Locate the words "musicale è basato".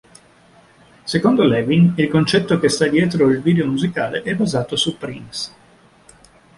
3.67-4.75